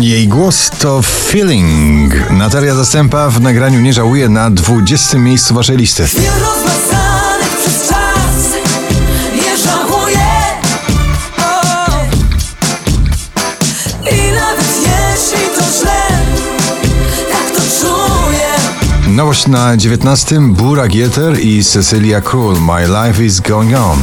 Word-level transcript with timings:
Jej 0.00 0.28
głos 0.28 0.70
to 0.70 1.02
feeling. 1.02 2.30
Natalia 2.30 2.74
Zastępa 2.74 3.30
w 3.30 3.40
nagraniu 3.40 3.80
nie 3.80 3.92
żałuje 3.92 4.28
na 4.28 4.50
20 4.50 5.18
miejscu 5.18 5.54
waszej 5.54 5.76
listy. 5.76 6.06
Chwil 6.06 6.22
rozmazanych 6.22 7.58
przez 7.60 7.88
czas 7.88 8.54
Nie 9.34 9.56
żałuję 9.56 10.26
o. 11.38 11.86
I 14.10 14.32
nawet 14.32 14.68
jeśli 14.76 15.46
to 15.56 15.62
źle 15.78 16.02
to 17.54 17.60
czuję 17.80 18.48
Nowość 19.08 19.46
na 19.46 19.76
19 19.76 20.40
Burak 20.40 20.94
Yeter 20.94 21.40
i 21.40 21.64
Cecilia 21.64 22.20
Król 22.20 22.56
My 22.60 22.86
Life 22.86 23.24
is 23.24 23.40
Going 23.40 23.74
On. 23.74 23.98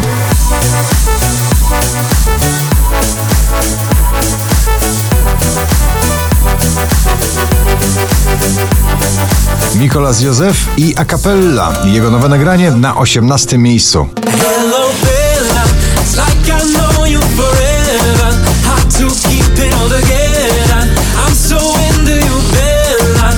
Mikolas 9.84 10.22
Józef 10.22 10.68
i 10.78 10.94
a 10.98 11.05
cappella. 11.05 11.73
Jego 11.86 12.12
nowe 12.12 12.30
nagranie 12.30 12.72
na 12.72 12.98
18 12.98 13.58
miejscu. 13.58 14.08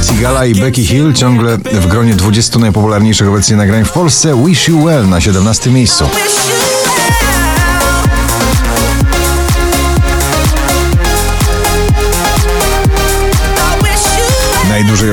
Sigala 0.01 0.45
i 0.45 0.55
Becky 0.55 0.85
Hill 0.85 1.13
ciągle 1.13 1.57
w 1.57 1.87
gronie 1.87 2.15
20 2.15 2.59
najpopularniejszych 2.59 3.29
obecnie 3.29 3.55
nagrań 3.55 3.85
w 3.85 3.91
Polsce. 3.91 4.43
Wish 4.45 4.67
You 4.67 4.85
Well 4.85 5.09
na 5.09 5.21
17 5.21 5.71
miejscu. 5.71 6.05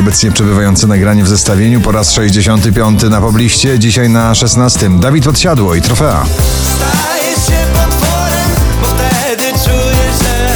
Obecnie 0.03 0.33
przebywające 0.33 0.86
nagranie 0.86 1.25
w 1.25 1.28
zestawieniu 1.28 1.81
po 1.81 1.92
raz 1.92 2.12
65 2.12 3.03
na 3.03 3.20
pobliście, 3.20 3.78
dzisiaj 3.78 4.11
na 4.11 4.34
16. 4.34 4.91
Dawid 4.91 5.25
Podsiadło 5.25 5.75
i 5.75 5.83
trofea. 5.83 6.27
Staję 6.64 7.33
się 7.34 7.67
potworem, 7.72 8.50
bo 8.83 8.89
wtedy 8.89 9.44
czuję, 9.64 10.03
że 10.22 10.47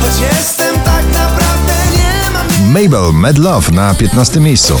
choć 0.00 0.20
jestem 0.20 0.80
tak 0.80 1.04
naprawdę 1.12 1.74
nie 1.92 2.30
mam 2.30 2.72
Mabel, 2.72 3.12
Mad 3.12 3.38
Love 3.38 3.72
na 3.72 3.94
15 3.94 4.40
miejscu. 4.40 4.76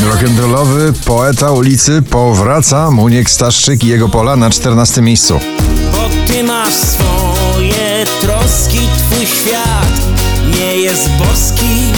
Rock'n'rollowy 0.00 0.92
poeta 1.04 1.52
ulicy 1.52 2.02
powraca 2.02 2.90
Muniek 2.90 3.30
Staszczyk 3.30 3.84
i 3.84 3.86
jego 3.86 4.08
pola 4.08 4.36
na 4.36 4.50
14 4.50 5.02
miejscu. 5.02 5.40
Masz 6.68 6.76
swoje 6.76 8.04
troski, 8.20 8.80
twój 8.98 9.26
świat 9.26 10.00
nie 10.56 10.76
jest 10.76 11.10
boski 11.10 11.92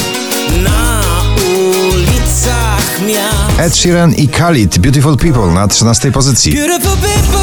na 0.64 1.02
ulicach 1.36 3.00
miast. 3.06 3.60
Ed 3.60 3.76
Sheeran 3.76 4.14
i 4.14 4.28
Khalid, 4.28 4.78
Beautiful 4.78 5.16
People 5.16 5.46
na 5.46 5.68
13 5.68 6.12
pozycji. 6.12 6.54
Beautiful 6.54 6.96
people 6.96 7.40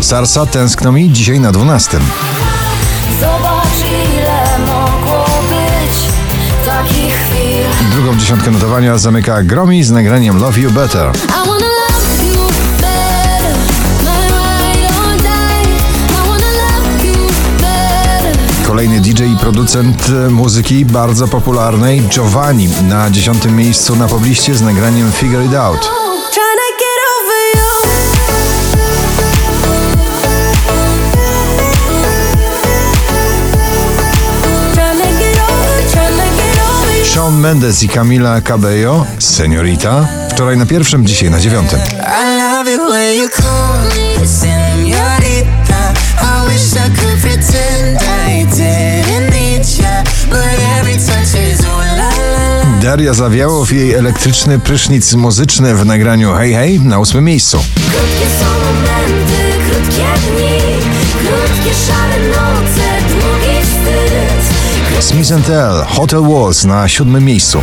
Sarsa 0.00 0.46
tęskno 0.46 0.92
mi 0.92 1.12
dzisiaj 1.12 1.40
na 1.40 1.52
12. 1.52 1.98
dziesiątkę 8.26 8.50
notowania 8.50 8.98
zamyka 8.98 9.42
Gromi 9.42 9.84
z 9.84 9.90
nagraniem 9.90 10.38
Love 10.40 10.60
You 10.60 10.70
Better. 10.70 11.10
Kolejny 18.66 19.00
DJ 19.00 19.22
i 19.24 19.36
producent 19.36 20.08
e, 20.26 20.30
muzyki 20.30 20.84
bardzo 20.84 21.28
popularnej 21.28 22.02
Giovanni 22.08 22.68
na 22.88 23.10
10 23.10 23.44
miejscu 23.44 23.96
na 23.96 24.08
pobliście 24.08 24.54
z 24.54 24.62
nagraniem 24.62 25.12
Figure 25.12 25.44
It 25.44 25.54
Out. 25.54 25.90
Shawn 37.26 37.40
Mendes 37.40 37.82
i 37.82 37.88
Camila 37.88 38.40
Cabello, 38.40 39.06
Seniorita, 39.18 40.08
wczoraj 40.30 40.56
na 40.56 40.66
pierwszym, 40.66 41.06
dzisiaj 41.06 41.30
na 41.30 41.40
dziewiątym. 41.40 41.78
Daria 52.82 53.14
Zawiałow 53.14 53.72
i 53.72 53.76
jej 53.76 53.94
elektryczny 53.94 54.58
prysznic 54.58 55.14
muzyczny 55.14 55.74
w 55.74 55.86
nagraniu 55.86 56.34
Hey 56.34 56.52
Hey 56.52 56.80
na 56.84 56.98
ósmym 56.98 57.24
miejscu. 57.24 57.58
Krótkie 57.74 58.26
są 58.40 58.46
momenty, 58.64 59.70
krótkie 59.70 60.04
dni, 60.30 60.60
krótkie 61.10 61.74
szare 61.86 62.28
noce. 62.28 62.85
Smith 65.06 65.46
Tell, 65.46 65.84
Hotel 65.86 66.22
Walls 66.22 66.64
na 66.64 66.88
siódmym 66.88 67.24
miejscu. 67.24 67.62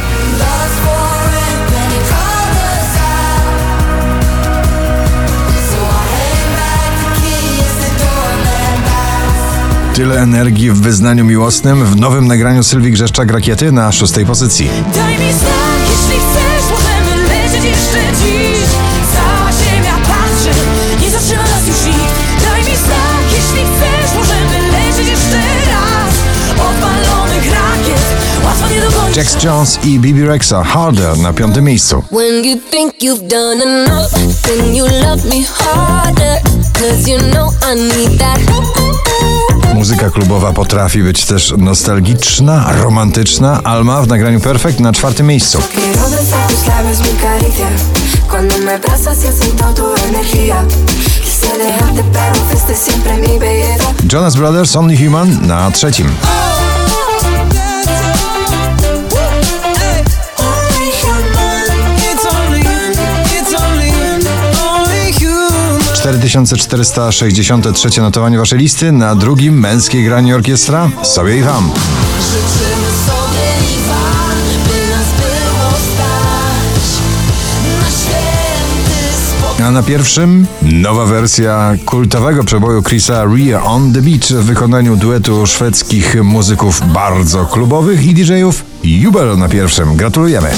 Tyle 9.94 10.22
energii 10.22 10.72
w 10.72 10.82
wyznaniu 10.82 11.26
miłosnym 11.26 11.86
w 11.86 11.96
nowym 11.96 12.28
nagraniu 12.28 12.64
Sylwii 12.64 12.92
Grzeszczak 12.92 13.32
Rakiety 13.32 13.72
na 13.72 13.92
szóstej 13.92 14.26
pozycji. 14.26 14.70
Daj 14.96 15.12
mi 15.20 15.34
znak, 15.34 15.80
jeśli 15.82 16.20
chcesz, 16.20 16.72
możemy 16.72 17.24
lecieć 17.24 17.64
jeszcze 17.64 18.00
dziś 18.20 18.33
Jax 29.16 29.44
Jones 29.44 29.80
i 29.84 30.00
Bibi 30.00 30.26
Rexa 30.26 30.64
Harder 30.64 31.18
na 31.18 31.34
piątym 31.34 31.66
miejscu. 31.66 32.04
When 32.12 32.46
you 32.46 32.58
think 32.72 32.94
you've 33.02 33.28
done 33.28 33.64
enough, 33.64 34.12
then 34.42 34.76
you 34.76 34.86
love 34.86 35.26
me 35.26 35.44
harder. 35.44 36.42
Cause 36.74 37.10
you 37.12 37.20
know 37.20 37.54
I 37.74 37.76
need 37.76 38.20
that. 38.20 38.40
Muzyka 39.74 40.10
klubowa 40.10 40.54
potrafi 40.54 41.04
być 41.04 41.26
też 41.26 41.54
nostalgiczna, 41.58 42.74
romantyczna. 42.82 43.62
Alma 43.64 44.02
w 44.02 44.08
nagraniu 44.08 44.40
Perfect 44.40 44.80
na 44.80 44.94
czwartym 44.94 45.28
miejscu. 45.28 45.62
Jonas 54.14 54.36
Brothers 54.36 54.76
Only 54.76 54.98
Human 54.98 55.48
na 55.48 55.72
trzecim. 55.72 56.08
2463 66.24 68.02
notowanie 68.02 68.38
waszej 68.38 68.60
listy, 68.60 68.92
na 68.92 69.16
drugim 69.16 69.60
męskiej 69.60 70.04
grani 70.04 70.34
orkiestra 70.34 70.90
Sobie 71.04 71.38
i 71.38 71.42
Wam. 71.42 71.72
Życzymy 72.20 72.88
sobie 73.06 73.76
i 73.76 73.88
Wam, 73.88 74.38
by 74.64 74.90
nas 74.90 75.08
było 75.18 75.70
stać 75.72 76.86
na 77.80 77.86
święty. 77.90 79.64
A 79.64 79.72
na 79.72 79.84
pierwszym 79.84 80.48
nowa 80.62 81.06
wersja 81.06 81.76
kultowego 81.86 82.44
przeboju 82.44 82.84
Chrisa 82.84 83.26
Ria 83.36 83.64
on 83.64 83.94
the 83.94 84.02
Beach 84.02 84.26
w 84.26 84.46
wykonaniu 84.46 84.96
duetu 84.96 85.48
szwedzkich 85.48 86.24
muzyków 86.24 86.82
bardzo 86.94 87.46
klubowych 87.46 88.06
i 88.06 88.14
DJ-ów 88.14 88.66
Jubel 88.84 89.38
na 89.38 89.50
pierwszym. 89.50 89.96
Gratulujemy. 89.96 90.50